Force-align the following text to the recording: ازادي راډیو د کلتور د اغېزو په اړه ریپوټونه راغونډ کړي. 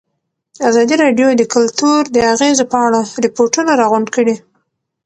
ازادي 0.69 0.95
راډیو 1.03 1.27
د 1.35 1.43
کلتور 1.53 2.01
د 2.15 2.17
اغېزو 2.33 2.63
په 2.71 2.77
اړه 2.87 2.99
ریپوټونه 3.23 3.71
راغونډ 3.81 4.07
کړي. 4.15 4.35